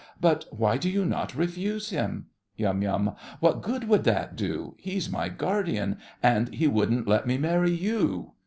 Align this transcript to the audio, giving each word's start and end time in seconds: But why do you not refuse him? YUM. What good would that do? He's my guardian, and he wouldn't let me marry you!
But 0.19 0.45
why 0.49 0.77
do 0.77 0.89
you 0.89 1.05
not 1.05 1.35
refuse 1.35 1.91
him? 1.91 2.25
YUM. 2.57 3.13
What 3.39 3.61
good 3.61 3.87
would 3.87 4.03
that 4.05 4.35
do? 4.35 4.73
He's 4.79 5.11
my 5.11 5.29
guardian, 5.29 5.97
and 6.23 6.51
he 6.55 6.65
wouldn't 6.67 7.07
let 7.07 7.27
me 7.27 7.37
marry 7.37 7.69
you! 7.69 8.31